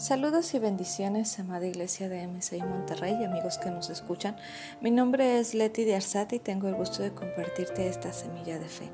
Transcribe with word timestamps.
Saludos 0.00 0.54
y 0.54 0.58
bendiciones, 0.58 1.38
amada 1.38 1.66
iglesia 1.66 2.08
de 2.08 2.26
MCI 2.26 2.62
Monterrey 2.62 3.22
amigos 3.22 3.58
que 3.58 3.70
nos 3.70 3.90
escuchan. 3.90 4.34
Mi 4.80 4.90
nombre 4.90 5.38
es 5.38 5.52
Leti 5.52 5.84
de 5.84 5.94
Arzate 5.94 6.36
y 6.36 6.38
tengo 6.38 6.68
el 6.68 6.74
gusto 6.74 7.02
de 7.02 7.12
compartirte 7.12 7.86
esta 7.86 8.10
semilla 8.10 8.58
de 8.58 8.64
fe. 8.64 8.90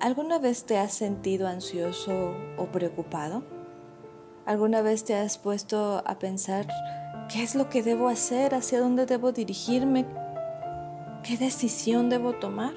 ¿Alguna 0.00 0.40
vez 0.40 0.64
te 0.64 0.78
has 0.78 0.92
sentido 0.92 1.46
ansioso 1.46 2.34
o 2.58 2.66
preocupado? 2.72 3.44
¿Alguna 4.46 4.82
vez 4.82 5.04
te 5.04 5.14
has 5.14 5.38
puesto 5.38 6.02
a 6.04 6.18
pensar 6.18 6.66
qué 7.32 7.44
es 7.44 7.54
lo 7.54 7.68
que 7.68 7.84
debo 7.84 8.08
hacer, 8.08 8.52
hacia 8.56 8.80
dónde 8.80 9.06
debo 9.06 9.30
dirigirme, 9.30 10.06
qué 11.22 11.36
decisión 11.36 12.10
debo 12.10 12.32
tomar? 12.32 12.74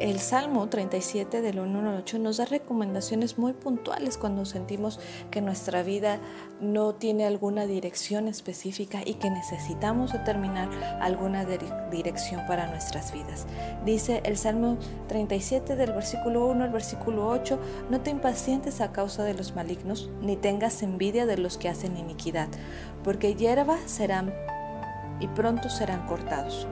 El 0.00 0.18
Salmo 0.18 0.66
37 0.66 1.42
del 1.42 1.60
1 1.60 1.78
al 1.78 1.98
8 1.98 2.18
nos 2.20 2.38
da 2.38 2.46
recomendaciones 2.46 3.36
muy 3.36 3.52
puntuales 3.52 4.16
cuando 4.16 4.46
sentimos 4.46 4.98
que 5.30 5.42
nuestra 5.42 5.82
vida 5.82 6.20
no 6.58 6.94
tiene 6.94 7.26
alguna 7.26 7.66
dirección 7.66 8.26
específica 8.26 9.02
y 9.04 9.14
que 9.14 9.28
necesitamos 9.28 10.14
determinar 10.14 10.70
alguna 11.02 11.44
dirección 11.44 12.46
para 12.46 12.66
nuestras 12.68 13.12
vidas. 13.12 13.46
Dice 13.84 14.22
el 14.24 14.38
Salmo 14.38 14.78
37 15.08 15.76
del 15.76 15.92
versículo 15.92 16.46
1 16.46 16.64
al 16.64 16.70
versículo 16.70 17.28
8, 17.28 17.58
no 17.90 18.00
te 18.00 18.08
impacientes 18.08 18.80
a 18.80 18.92
causa 18.92 19.22
de 19.24 19.34
los 19.34 19.54
malignos, 19.54 20.08
ni 20.22 20.36
tengas 20.36 20.82
envidia 20.82 21.26
de 21.26 21.36
los 21.36 21.58
que 21.58 21.68
hacen 21.68 21.98
iniquidad, 21.98 22.48
porque 23.04 23.34
hierba 23.34 23.76
serán 23.84 24.32
y 25.20 25.28
pronto 25.28 25.68
serán 25.68 26.06
cortados 26.06 26.66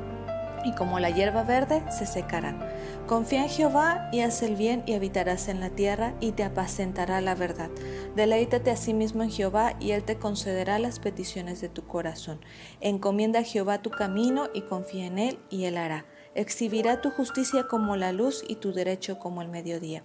y 0.64 0.72
como 0.72 0.98
la 0.98 1.10
hierba 1.10 1.42
verde 1.42 1.82
se 1.90 2.06
secarán. 2.06 2.60
Confía 3.06 3.42
en 3.42 3.48
Jehová 3.48 4.08
y 4.12 4.20
haz 4.20 4.42
el 4.42 4.56
bien 4.56 4.82
y 4.86 4.94
habitarás 4.94 5.48
en 5.48 5.60
la 5.60 5.70
tierra 5.70 6.14
y 6.20 6.32
te 6.32 6.44
apacentará 6.44 7.20
la 7.20 7.34
verdad. 7.34 7.70
Deleítate 8.16 8.70
a 8.70 8.76
sí 8.76 8.94
mismo 8.94 9.22
en 9.22 9.30
Jehová 9.30 9.74
y 9.80 9.92
él 9.92 10.04
te 10.04 10.18
concederá 10.18 10.78
las 10.78 10.98
peticiones 10.98 11.60
de 11.60 11.68
tu 11.68 11.86
corazón. 11.86 12.40
Encomienda 12.80 13.40
a 13.40 13.44
Jehová 13.44 13.82
tu 13.82 13.90
camino 13.90 14.48
y 14.52 14.62
confía 14.62 15.06
en 15.06 15.18
él 15.18 15.38
y 15.50 15.64
él 15.64 15.76
hará. 15.76 16.04
Exhibirá 16.38 17.00
tu 17.00 17.10
justicia 17.10 17.66
como 17.66 17.96
la 17.96 18.12
luz 18.12 18.44
y 18.46 18.54
tu 18.54 18.72
derecho 18.72 19.18
como 19.18 19.42
el 19.42 19.48
mediodía. 19.48 20.04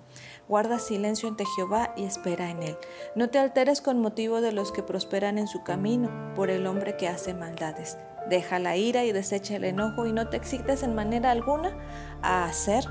Guarda 0.50 0.80
silencio 0.80 1.30
ante 1.30 1.46
Jehová 1.46 1.94
y 1.96 2.06
espera 2.06 2.50
en 2.50 2.64
él. 2.64 2.76
No 3.16 3.30
te 3.30 3.38
alteres 3.38 3.82
con 3.82 4.02
motivo 4.02 4.42
de 4.42 4.52
los 4.52 4.72
que 4.72 4.82
prosperan 4.82 5.38
en 5.38 5.48
su 5.48 5.62
camino, 5.62 6.34
por 6.34 6.50
el 6.50 6.66
hombre 6.66 6.98
que 6.98 7.08
hace 7.08 7.36
maldades 7.36 8.00
Deja 8.30 8.58
la 8.58 8.78
ira 8.78 9.04
y 9.04 9.12
desecha 9.12 9.58
el 9.58 9.64
enojo 9.64 10.08
y 10.08 10.14
no 10.14 10.28
te 10.28 10.38
excites 10.38 10.82
en 10.82 10.96
manera 10.96 11.30
alguna 11.30 11.78
a 12.24 12.46
hacer 12.46 12.84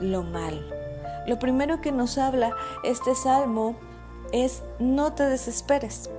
lo 0.00 0.24
mal. 0.24 0.66
Lo 1.28 1.38
primero 1.38 1.80
que 1.80 1.92
nos 1.92 2.18
habla 2.18 2.56
este 2.82 3.14
salmo 3.14 3.78
es 4.32 4.64
no 4.80 5.12
te 5.12 5.24
desesperes. 5.26 6.10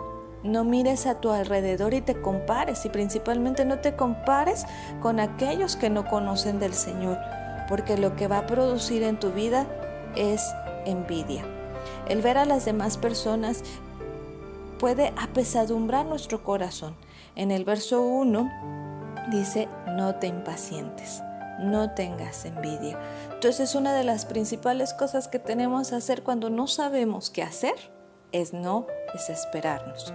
No 0.43 0.63
mires 0.63 1.05
a 1.05 1.21
tu 1.21 1.29
alrededor 1.29 1.93
y 1.93 2.01
te 2.01 2.19
compares 2.19 2.85
y 2.85 2.89
principalmente 2.89 3.65
no 3.65 3.79
te 3.79 3.95
compares 3.95 4.65
con 5.01 5.19
aquellos 5.19 5.75
que 5.75 5.89
no 5.89 6.07
conocen 6.07 6.59
del 6.59 6.73
Señor, 6.73 7.17
porque 7.69 7.97
lo 7.97 8.15
que 8.15 8.27
va 8.27 8.39
a 8.39 8.47
producir 8.47 9.03
en 9.03 9.19
tu 9.19 9.31
vida 9.31 9.67
es 10.15 10.43
envidia. 10.85 11.45
El 12.07 12.21
ver 12.21 12.37
a 12.37 12.45
las 12.45 12.65
demás 12.65 12.97
personas 12.97 13.63
puede 14.79 15.13
apesadumbrar 15.15 16.05
nuestro 16.05 16.43
corazón 16.43 16.95
en 17.35 17.51
el 17.51 17.63
verso 17.63 18.01
1 18.01 18.51
dice, 19.31 19.69
no 19.87 20.15
te 20.15 20.27
impacientes, 20.27 21.21
no 21.59 21.91
tengas 21.91 22.43
envidia. 22.45 22.99
Entonces 23.33 23.73
una 23.75 23.93
de 23.93 24.03
las 24.03 24.25
principales 24.25 24.93
cosas 24.93 25.27
que 25.27 25.39
tenemos 25.39 25.89
que 25.89 25.95
hacer 25.95 26.23
cuando 26.23 26.49
no 26.49 26.67
sabemos 26.67 27.29
qué 27.29 27.43
hacer 27.43 27.75
es 28.31 28.53
no 28.53 28.87
desesperarnos. 29.13 30.13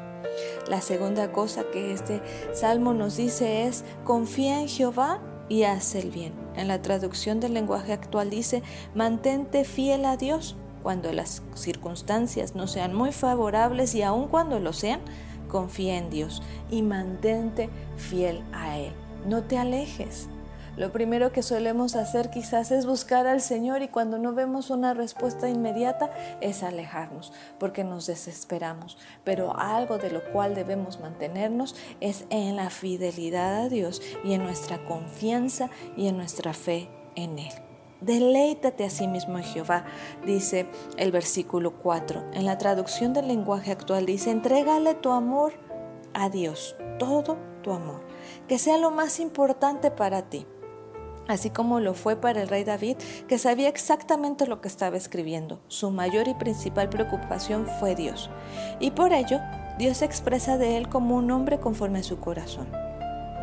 La 0.68 0.80
segunda 0.80 1.32
cosa 1.32 1.64
que 1.72 1.92
este 1.92 2.20
salmo 2.52 2.92
nos 2.94 3.16
dice 3.16 3.66
es, 3.66 3.84
confía 4.04 4.60
en 4.60 4.68
Jehová 4.68 5.20
y 5.48 5.62
haz 5.62 5.94
el 5.94 6.10
bien. 6.10 6.34
En 6.56 6.68
la 6.68 6.82
traducción 6.82 7.40
del 7.40 7.54
lenguaje 7.54 7.92
actual 7.92 8.30
dice, 8.30 8.62
mantente 8.94 9.64
fiel 9.64 10.04
a 10.04 10.16
Dios 10.16 10.56
cuando 10.82 11.12
las 11.12 11.42
circunstancias 11.54 12.54
no 12.54 12.66
sean 12.66 12.94
muy 12.94 13.12
favorables 13.12 13.94
y 13.94 14.02
aun 14.02 14.28
cuando 14.28 14.60
lo 14.60 14.72
sean, 14.72 15.00
confía 15.48 15.98
en 15.98 16.10
Dios 16.10 16.42
y 16.70 16.82
mantente 16.82 17.70
fiel 17.96 18.42
a 18.52 18.78
Él. 18.78 18.92
No 19.26 19.42
te 19.42 19.58
alejes. 19.58 20.28
Lo 20.76 20.92
primero 20.92 21.32
que 21.32 21.42
solemos 21.42 21.96
hacer 21.96 22.28
quizás 22.28 22.70
es 22.70 22.84
buscar 22.84 23.26
al 23.26 23.40
Señor 23.40 23.80
y 23.80 23.88
cuando 23.88 24.18
no 24.18 24.34
vemos 24.34 24.68
una 24.68 24.92
respuesta 24.92 25.48
inmediata 25.48 26.10
es 26.42 26.62
alejarnos 26.62 27.32
porque 27.58 27.82
nos 27.82 28.06
desesperamos. 28.06 28.98
Pero 29.24 29.58
algo 29.58 29.96
de 29.96 30.10
lo 30.10 30.22
cual 30.32 30.54
debemos 30.54 31.00
mantenernos 31.00 31.74
es 32.00 32.26
en 32.28 32.56
la 32.56 32.68
fidelidad 32.68 33.62
a 33.62 33.68
Dios 33.70 34.02
y 34.22 34.34
en 34.34 34.42
nuestra 34.42 34.84
confianza 34.84 35.70
y 35.96 36.08
en 36.08 36.18
nuestra 36.18 36.52
fe 36.52 36.90
en 37.14 37.38
Él. 37.38 37.52
Deleítate 38.02 38.84
a 38.84 38.90
sí 38.90 39.08
mismo 39.08 39.38
en 39.38 39.44
Jehová, 39.44 39.86
dice 40.26 40.66
el 40.98 41.10
versículo 41.10 41.78
4. 41.78 42.32
En 42.34 42.44
la 42.44 42.58
traducción 42.58 43.14
del 43.14 43.28
lenguaje 43.28 43.72
actual 43.72 44.04
dice, 44.04 44.30
entrégale 44.30 44.94
tu 44.94 45.10
amor 45.10 45.54
a 46.12 46.28
Dios, 46.28 46.76
todo 46.98 47.38
tu 47.62 47.72
amor, 47.72 48.02
que 48.46 48.58
sea 48.58 48.76
lo 48.76 48.90
más 48.90 49.18
importante 49.18 49.90
para 49.90 50.28
ti 50.28 50.46
así 51.28 51.50
como 51.50 51.80
lo 51.80 51.94
fue 51.94 52.16
para 52.16 52.42
el 52.42 52.48
rey 52.48 52.64
David, 52.64 52.96
que 53.28 53.38
sabía 53.38 53.68
exactamente 53.68 54.46
lo 54.46 54.60
que 54.60 54.68
estaba 54.68 54.96
escribiendo. 54.96 55.60
Su 55.68 55.90
mayor 55.90 56.28
y 56.28 56.34
principal 56.34 56.88
preocupación 56.88 57.66
fue 57.80 57.94
Dios. 57.94 58.30
Y 58.80 58.92
por 58.92 59.12
ello, 59.12 59.40
Dios 59.78 60.02
expresa 60.02 60.56
de 60.56 60.76
él 60.76 60.88
como 60.88 61.16
un 61.16 61.30
hombre 61.30 61.60
conforme 61.60 62.00
a 62.00 62.04
su 62.04 62.18
corazón. 62.18 62.68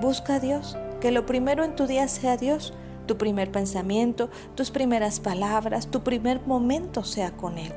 Busca 0.01 0.35
a 0.35 0.39
Dios, 0.39 0.77
que 0.99 1.11
lo 1.11 1.25
primero 1.25 1.63
en 1.63 1.75
tu 1.75 1.85
día 1.85 2.07
sea 2.07 2.37
Dios, 2.37 2.73
tu 3.05 3.17
primer 3.17 3.51
pensamiento, 3.51 4.29
tus 4.55 4.71
primeras 4.71 5.19
palabras, 5.19 5.87
tu 5.87 6.03
primer 6.03 6.45
momento 6.45 7.03
sea 7.03 7.31
con 7.31 7.57
Él. 7.57 7.73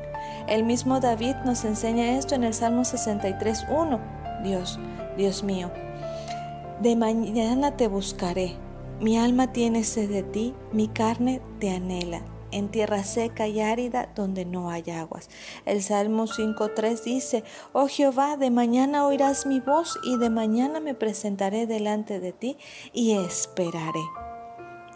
El 0.49 0.65
mismo 0.65 1.00
David 1.00 1.34
nos 1.44 1.65
enseña 1.65 2.17
esto 2.17 2.34
en 2.34 2.44
el 2.44 2.55
Salmo 2.55 2.83
63.1. 2.83 4.43
Dios, 4.43 4.78
Dios 5.17 5.43
mío, 5.43 5.71
de 6.81 6.94
mañana 6.94 7.77
te 7.77 7.88
buscaré. 7.88 8.66
Mi 9.01 9.19
alma 9.19 9.53
tiene 9.53 9.84
sed 9.84 10.09
de 10.09 10.23
ti, 10.23 10.55
mi 10.73 10.89
carne 10.89 11.43
te 11.61 11.71
anhela 11.71 12.23
en 12.51 12.71
tierra 12.71 13.05
seca 13.05 13.47
y 13.47 13.61
árida 13.61 14.11
donde 14.15 14.47
no 14.47 14.71
hay 14.71 14.91
aguas. 14.91 15.29
El 15.67 15.83
Salmo 15.83 16.27
5.3 16.27 17.03
dice, 17.03 17.45
Oh 17.73 17.89
Jehová, 17.89 18.37
de 18.39 18.51
mañana 18.51 19.06
oirás 19.06 19.45
mi 19.45 19.61
voz 19.61 19.99
y 20.03 20.17
de 20.17 20.31
mañana 20.31 20.81
me 20.81 20.95
presentaré 20.95 21.67
delante 21.67 22.21
de 22.21 22.33
ti 22.33 22.56
y 22.95 23.12
esperaré. 23.12 24.01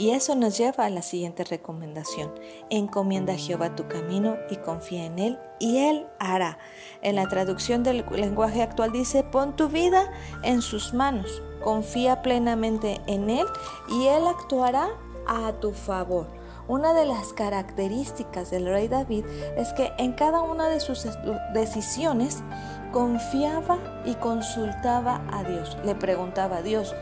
Y 0.00 0.12
eso 0.12 0.34
nos 0.34 0.56
lleva 0.56 0.86
a 0.86 0.90
la 0.90 1.02
siguiente 1.02 1.44
recomendación. 1.44 2.32
Encomienda 2.70 3.34
a 3.34 3.36
Jehová 3.36 3.76
tu 3.76 3.86
camino 3.86 4.38
y 4.48 4.56
confía 4.56 5.04
en 5.04 5.18
Él 5.18 5.38
y 5.58 5.76
Él 5.76 6.06
hará. 6.18 6.56
En 7.02 7.16
la 7.16 7.28
traducción 7.28 7.82
del 7.82 8.06
lenguaje 8.10 8.62
actual 8.62 8.92
dice, 8.92 9.24
pon 9.24 9.56
tu 9.56 9.68
vida 9.68 10.10
en 10.42 10.62
sus 10.62 10.94
manos, 10.94 11.42
confía 11.62 12.22
plenamente 12.22 12.98
en 13.08 13.28
Él 13.28 13.46
y 13.90 14.06
Él 14.06 14.26
actuará 14.26 14.88
a 15.26 15.52
tu 15.60 15.72
favor. 15.72 16.28
Una 16.66 16.94
de 16.94 17.04
las 17.04 17.34
características 17.34 18.50
del 18.50 18.64
rey 18.64 18.88
David 18.88 19.26
es 19.58 19.74
que 19.74 19.92
en 19.98 20.14
cada 20.14 20.40
una 20.40 20.68
de 20.68 20.80
sus 20.80 21.06
decisiones 21.52 22.42
confiaba 22.90 24.02
y 24.06 24.14
consultaba 24.14 25.20
a 25.30 25.44
Dios. 25.44 25.76
Le 25.84 25.94
preguntaba 25.94 26.56
a 26.56 26.62
Dios, 26.62 26.94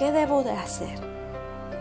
¿qué 0.00 0.10
debo 0.10 0.42
de 0.42 0.50
hacer? 0.50 1.09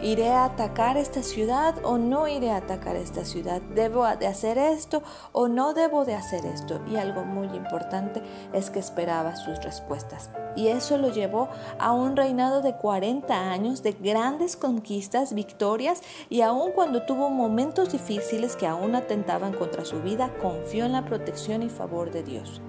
¿Iré 0.01 0.29
a 0.29 0.45
atacar 0.45 0.95
esta 0.95 1.21
ciudad 1.23 1.75
o 1.83 1.97
no 1.97 2.29
iré 2.29 2.51
a 2.51 2.57
atacar 2.57 2.95
esta 2.95 3.25
ciudad? 3.25 3.61
¿Debo 3.61 4.07
de 4.15 4.27
hacer 4.27 4.57
esto 4.57 5.03
o 5.33 5.49
no 5.49 5.73
debo 5.73 6.05
de 6.05 6.15
hacer 6.15 6.45
esto? 6.45 6.79
Y 6.89 6.95
algo 6.95 7.25
muy 7.25 7.47
importante 7.47 8.23
es 8.53 8.69
que 8.69 8.79
esperaba 8.79 9.35
sus 9.35 9.61
respuestas. 9.61 10.29
Y 10.55 10.69
eso 10.69 10.97
lo 10.97 11.11
llevó 11.11 11.49
a 11.79 11.91
un 11.91 12.15
reinado 12.15 12.61
de 12.61 12.75
40 12.75 13.51
años 13.51 13.83
de 13.83 13.91
grandes 13.91 14.55
conquistas, 14.55 15.33
victorias 15.33 16.01
y 16.29 16.41
aun 16.43 16.71
cuando 16.71 17.03
tuvo 17.03 17.29
momentos 17.29 17.91
difíciles 17.91 18.55
que 18.55 18.67
aún 18.67 18.95
atentaban 18.95 19.51
contra 19.51 19.83
su 19.83 20.01
vida, 20.01 20.31
confió 20.41 20.85
en 20.85 20.93
la 20.93 21.03
protección 21.03 21.61
y 21.61 21.69
favor 21.69 22.09
de 22.09 22.23
Dios. 22.23 22.61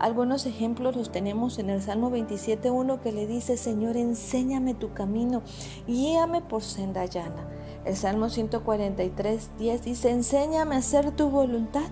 Algunos 0.00 0.46
ejemplos 0.46 0.96
los 0.96 1.12
tenemos 1.12 1.58
en 1.58 1.68
el 1.68 1.82
Salmo 1.82 2.10
27.1 2.10 3.00
que 3.00 3.12
le 3.12 3.26
dice, 3.26 3.58
Señor, 3.58 3.98
enséñame 3.98 4.72
tu 4.72 4.94
camino, 4.94 5.42
guíame 5.86 6.40
por 6.40 6.62
senda 6.62 7.04
llana. 7.04 7.46
El 7.84 7.96
Salmo 7.96 8.26
143.10 8.26 9.80
dice, 9.80 10.10
enséñame 10.10 10.74
a 10.74 10.78
hacer 10.78 11.10
tu 11.10 11.28
voluntad. 11.28 11.88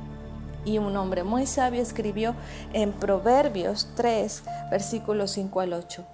Y 0.65 0.79
un 0.79 0.97
hombre 0.97 1.23
muy 1.23 1.47
sabio 1.47 1.83
escribió 1.83 2.35
en 2.73 2.93
Proverbios 2.93 3.91
3, 3.95 4.43
versículos 4.71 5.33
5 5.33 5.61
al 5.61 5.75
8, 5.75 6.05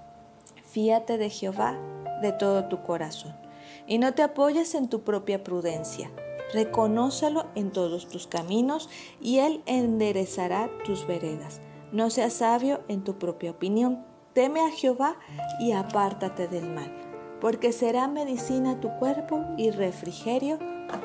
Fíate 0.64 1.16
de 1.16 1.30
Jehová 1.30 1.78
de 2.22 2.32
todo 2.32 2.64
tu 2.64 2.82
corazón 2.82 3.34
y 3.86 3.98
no 3.98 4.14
te 4.14 4.22
apoyes 4.22 4.74
en 4.74 4.88
tu 4.88 5.02
propia 5.02 5.44
prudencia. 5.44 6.10
Reconócelo 6.52 7.46
en 7.54 7.70
todos 7.70 8.08
tus 8.08 8.26
caminos 8.26 8.88
y 9.20 9.38
Él 9.38 9.62
enderezará 9.66 10.68
tus 10.84 11.06
veredas. 11.06 11.60
No 11.92 12.10
seas 12.10 12.34
sabio 12.34 12.80
en 12.88 13.04
tu 13.04 13.18
propia 13.18 13.52
opinión. 13.52 14.04
Teme 14.32 14.60
a 14.60 14.70
Jehová 14.70 15.16
y 15.60 15.72
apártate 15.72 16.48
del 16.48 16.68
mal, 16.68 16.92
porque 17.40 17.72
será 17.72 18.08
medicina 18.08 18.80
tu 18.80 18.90
cuerpo 18.98 19.44
y 19.56 19.70
refrigerio 19.70 20.58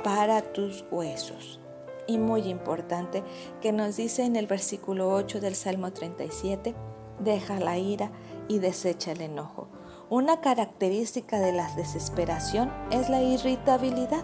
para 0.03 0.41
tus 0.41 0.83
huesos. 0.91 1.59
Y 2.07 2.17
muy 2.17 2.41
importante 2.49 3.23
que 3.61 3.71
nos 3.71 3.97
dice 3.97 4.23
en 4.25 4.35
el 4.35 4.47
versículo 4.47 5.11
8 5.13 5.41
del 5.41 5.53
Salmo 5.53 5.91
37, 5.91 6.73
deja 7.19 7.59
la 7.59 7.77
ira 7.77 8.11
y 8.47 8.57
desecha 8.57 9.11
el 9.11 9.21
enojo. 9.21 9.67
Una 10.09 10.41
característica 10.41 11.39
de 11.39 11.51
la 11.51 11.71
desesperación 11.75 12.71
es 12.89 13.09
la 13.09 13.21
irritabilidad. 13.21 14.23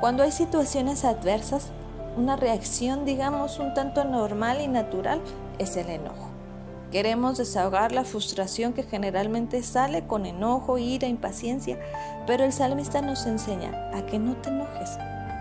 Cuando 0.00 0.22
hay 0.22 0.30
situaciones 0.30 1.04
adversas, 1.04 1.72
una 2.16 2.36
reacción, 2.36 3.04
digamos, 3.04 3.58
un 3.58 3.74
tanto 3.74 4.04
normal 4.04 4.60
y 4.60 4.68
natural 4.68 5.20
es 5.58 5.76
el 5.76 5.90
enojo. 5.90 6.30
Queremos 6.90 7.38
desahogar 7.38 7.92
la 7.92 8.04
frustración 8.04 8.72
que 8.72 8.84
generalmente 8.84 9.62
sale 9.62 10.06
con 10.06 10.26
enojo, 10.26 10.78
ira, 10.78 11.08
impaciencia, 11.08 11.78
pero 12.26 12.44
el 12.44 12.52
salmista 12.52 13.02
nos 13.02 13.26
enseña 13.26 13.90
a 13.92 14.06
que 14.06 14.18
no 14.18 14.36
te 14.36 14.50
enojes. 14.50 14.90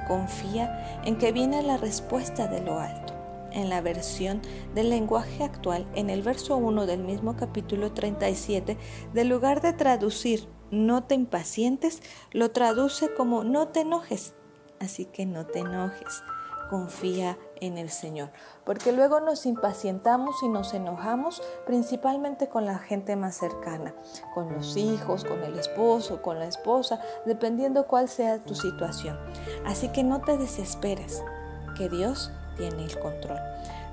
Confía 0.07 1.01
en 1.05 1.17
que 1.17 1.31
viene 1.31 1.61
la 1.61 1.77
respuesta 1.77 2.47
de 2.47 2.61
lo 2.61 2.79
alto. 2.79 3.13
En 3.51 3.69
la 3.69 3.81
versión 3.81 4.41
del 4.73 4.89
lenguaje 4.89 5.43
actual, 5.43 5.85
en 5.93 6.09
el 6.09 6.23
verso 6.23 6.57
1 6.57 6.87
del 6.87 7.03
mismo 7.03 7.35
capítulo 7.35 7.91
37, 7.91 8.77
del 9.13 9.29
lugar 9.29 9.61
de 9.61 9.73
traducir 9.73 10.49
no 10.71 11.03
te 11.03 11.13
impacientes, 11.13 12.01
lo 12.31 12.49
traduce 12.49 13.13
como 13.13 13.43
no 13.43 13.67
te 13.67 13.81
enojes. 13.81 14.33
Así 14.79 15.05
que 15.05 15.27
no 15.27 15.45
te 15.45 15.59
enojes 15.59 16.23
confía 16.73 17.37
en 17.61 17.77
el 17.77 17.89
Señor. 17.89 18.29
Porque 18.65 18.91
luego 18.91 19.19
nos 19.19 19.45
impacientamos 19.45 20.41
y 20.43 20.49
nos 20.49 20.73
enojamos 20.73 21.41
principalmente 21.65 22.47
con 22.47 22.65
la 22.65 22.79
gente 22.79 23.15
más 23.15 23.35
cercana, 23.35 23.93
con 24.33 24.53
los 24.53 24.77
hijos, 24.77 25.23
con 25.23 25.43
el 25.43 25.57
esposo, 25.57 26.21
con 26.21 26.39
la 26.39 26.45
esposa, 26.45 26.99
dependiendo 27.25 27.87
cuál 27.87 28.09
sea 28.09 28.43
tu 28.43 28.55
situación. 28.55 29.17
Así 29.65 29.89
que 29.89 30.03
no 30.03 30.21
te 30.21 30.37
desesperes, 30.37 31.23
que 31.77 31.89
Dios 31.89 32.31
tiene 32.57 32.85
el 32.85 32.99
control. 32.99 33.39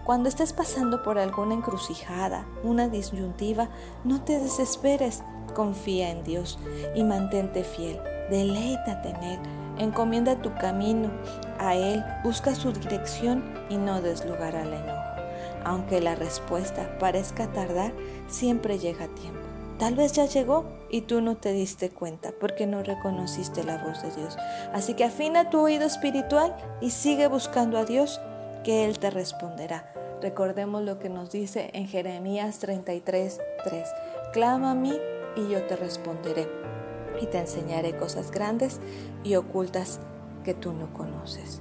Cuando 0.05 0.29
estés 0.29 0.53
pasando 0.53 1.03
por 1.03 1.19
alguna 1.19 1.55
encrucijada, 1.55 2.47
una 2.65 2.89
disyuntiva, 2.89 3.69
no 4.05 4.23
te 4.23 4.39
desesperes, 4.39 5.23
confía 5.55 6.11
en 6.11 6.25
Dios 6.25 6.59
y 6.95 7.05
mantente 7.05 7.65
fiel, 7.65 8.01
deleítate 8.31 9.11
en 9.11 9.23
Él 9.23 9.41
Encomienda 9.81 10.37
tu 10.37 10.55
camino 10.57 11.11
a 11.59 11.75
Él, 11.75 12.05
busca 12.23 12.55
su 12.55 12.71
dirección 12.71 13.43
y 13.71 13.79
no 13.79 14.03
des 14.03 14.27
lugar 14.27 14.55
al 14.55 14.75
enojo. 14.75 15.23
Aunque 15.65 16.03
la 16.03 16.15
respuesta 16.15 16.99
parezca 16.99 17.51
tardar, 17.51 17.95
siempre 18.29 18.79
llega 18.79 19.07
a 19.07 19.15
tiempo. 19.15 19.41
Tal 19.79 19.95
vez 19.95 20.13
ya 20.13 20.27
llegó 20.27 20.67
y 20.91 21.01
tú 21.03 21.23
no 21.23 21.39
te 21.39 21.53
diste 21.53 21.89
cuenta 21.89 22.31
porque 22.39 22.67
no 22.67 22.83
reconociste 22.83 23.65
la 23.65 23.79
voz 23.79 24.03
de 24.03 24.11
Dios. 24.15 24.37
Así 24.75 24.93
que 24.93 25.05
afina 25.05 25.49
tu 25.49 25.61
oído 25.61 25.87
espiritual 25.87 26.55
y 26.83 26.91
sigue 26.91 27.27
buscando 27.27 27.79
a 27.79 27.87
Dios, 27.87 28.21
que 28.65 28.85
Él 28.85 28.99
te 28.99 29.09
responderá. 29.09 29.91
Recordemos 30.21 30.83
lo 30.83 30.99
que 30.99 31.09
nos 31.09 31.31
dice 31.31 31.71
en 31.73 31.89
Jeremías 31.89 32.59
33, 32.59 33.41
3. 33.65 33.89
Clama 34.35 34.73
a 34.73 34.75
mí 34.75 34.93
y 35.37 35.49
yo 35.49 35.63
te 35.63 35.77
responderé 35.77 36.47
y 37.21 37.27
te 37.27 37.39
enseñaré 37.39 37.97
cosas 37.97 38.31
grandes 38.31 38.81
y 39.25 39.35
ocultas 39.37 40.01
que 40.45 40.55
tú 40.55 40.73
no 40.73 40.93
conoces. 40.93 41.61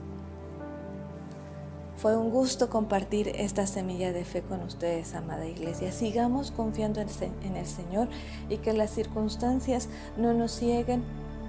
Fue 1.97 2.15
un 2.15 2.29
gusto 2.29 2.69
compartir 2.69 3.27
esta 3.35 3.67
semilla 3.67 4.13
de 4.13 4.23
fe 4.23 4.41
con 4.41 4.61
ustedes, 4.63 5.15
amada 5.15 5.45
iglesia. 5.45 5.91
Sigamos 5.91 6.51
confiando 6.51 7.01
en 7.01 7.57
el 7.57 7.65
Señor 7.65 8.07
y 8.47 8.57
que 8.59 8.71
las 8.71 8.91
circunstancias 8.91 9.89
no 10.15 10.33
nos 10.33 10.53
cieguen 10.53 11.03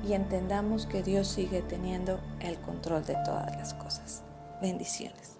y 0.05 0.15
entendamos 0.15 0.87
que 0.87 1.05
Dios 1.05 1.29
sigue 1.29 1.63
teniendo 1.63 2.19
el 2.41 2.59
control 2.59 3.05
de 3.05 3.17
todas 3.25 3.55
las 3.57 3.75
cosas. 3.75 4.25
Bendiciones. 4.61 5.40